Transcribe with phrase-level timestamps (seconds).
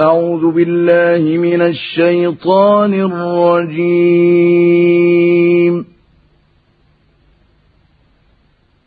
[0.00, 4.24] أعوذ بالله من الشيطان الرجيم.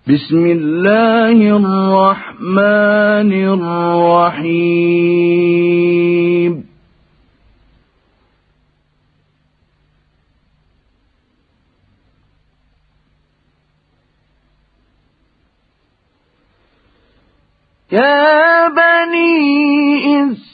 [0.08, 4.94] بسم الله الرحمن الرحيم.
[17.92, 19.34] يا بني
[20.24, 20.53] إسرائيل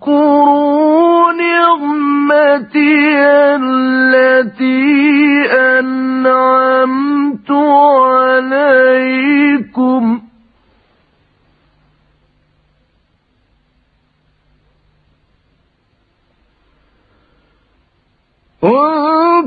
[0.00, 2.96] اذكروا نعمتي
[3.56, 4.80] التي
[5.78, 7.50] أنعمت
[8.30, 9.00] عليكم.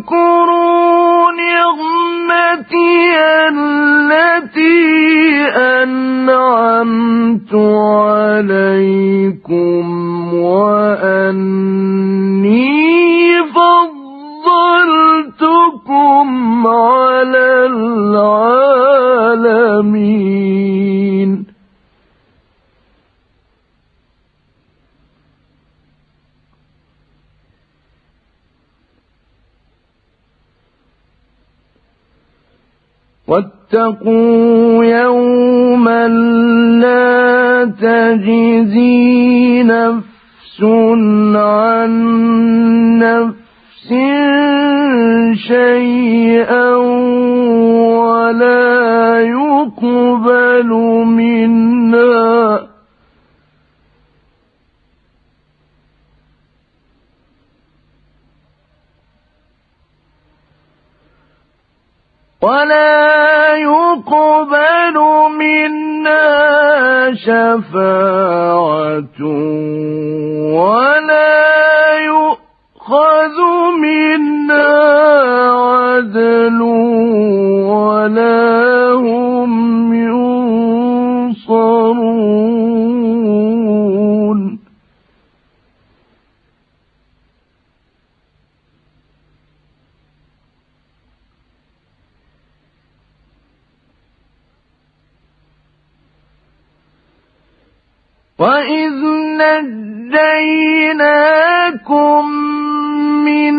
[0.03, 2.93] اذكروا نعمتي
[3.49, 3.92] التي
[5.83, 7.53] أنعمت
[8.13, 9.13] عليكم
[10.33, 11.73] وأني
[14.83, 16.27] فضلتكم
[16.67, 18.73] على العالمين.
[33.73, 36.07] واتقوا يوما
[36.81, 40.63] لا تجزي نفس
[41.35, 41.91] عن
[42.99, 43.89] نفس
[45.47, 46.75] شيئا
[47.95, 50.69] ولا يقبل
[51.05, 52.67] منها.
[62.41, 63.02] ولا
[64.13, 64.97] يقبل
[65.37, 66.25] منا
[67.15, 69.19] شفاعة
[70.53, 73.37] ولا يؤخذ
[73.81, 74.67] منا
[75.51, 76.32] عدل
[98.43, 98.99] وإذ
[100.11, 101.23] نجيناكم
[103.25, 103.55] من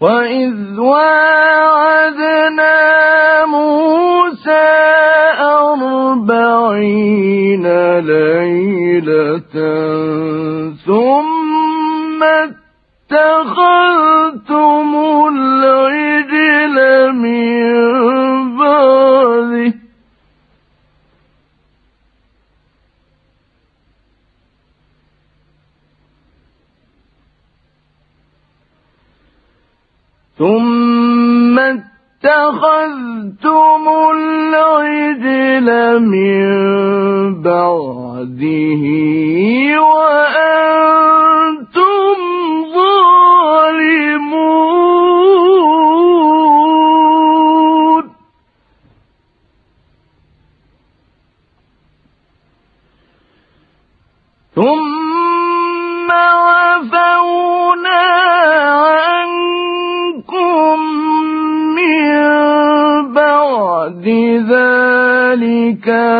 [0.00, 2.76] وإذ واعدنا
[3.46, 4.68] موسى
[6.40, 7.66] أربعين
[7.98, 9.54] ليلة
[10.86, 12.20] ثم
[13.12, 14.90] اتخذتم
[30.40, 30.69] ثم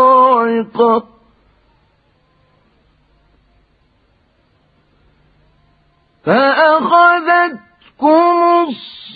[7.99, 8.67] فأخذتكم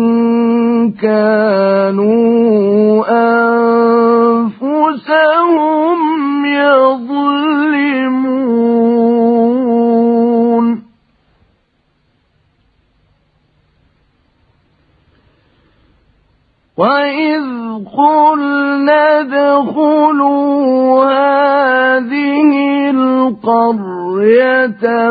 [1.01, 3.36] كانوا أنفسهم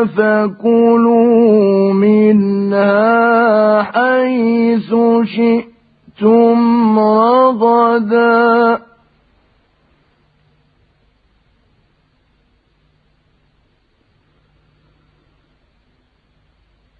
[0.05, 8.79] فكلوا منها حيث شئتم رغدا.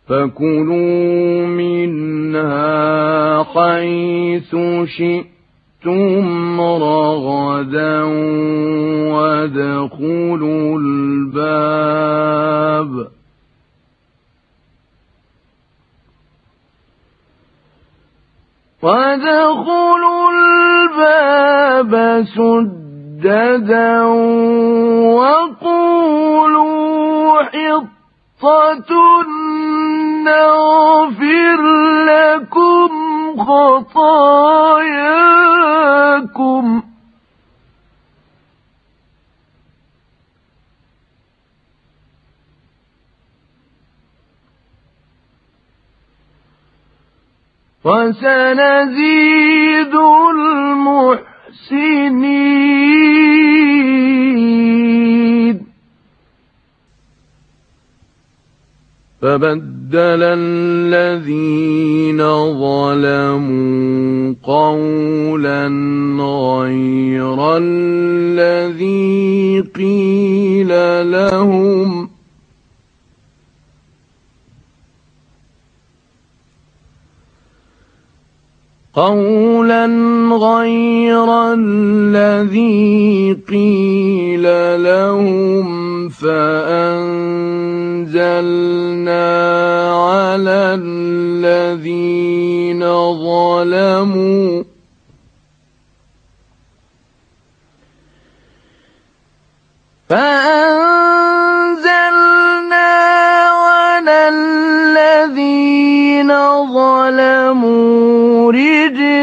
[0.07, 8.03] فكلوا منها حيث شئتم رغدا.
[9.17, 11.97] وادخلوا الباب
[18.83, 21.93] وادخلوا الباب
[22.35, 24.01] سددا
[25.17, 26.77] وقولوا
[27.43, 28.91] حطة
[30.25, 31.61] نغفر
[32.07, 32.89] لكم
[33.47, 35.27] خطاياكم
[47.87, 49.95] وسنزيد
[50.35, 51.17] المحسنين.
[59.21, 62.19] فبدل الذين
[62.61, 65.63] ظلموا قولا
[66.19, 70.71] غير الذي قيل
[71.11, 71.96] لهم
[78.97, 79.85] قولا
[80.33, 84.43] غير الذي قيل
[84.83, 86.97] لهم فأنزلنا
[89.93, 92.81] على الذين
[93.13, 94.63] ظلموا
[100.09, 100.47] فأنزلنا
[103.45, 106.29] على الذين
[106.73, 108.51] ظلموا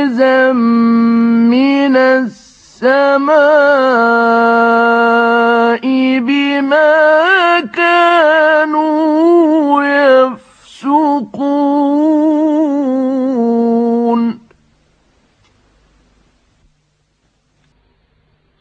[0.05, 3.35] رجزا من السماء
[6.19, 8.75] بما كانوا
[9.83, 11.25] يفسقون.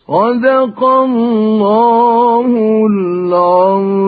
[0.07, 2.47] صدق الله
[2.91, 4.03] العظيم.